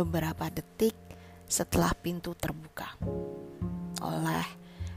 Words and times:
beberapa 0.00 0.48
detik 0.48 0.96
setelah 1.44 1.92
pintu 1.92 2.32
terbuka 2.32 2.96
oleh 4.00 4.48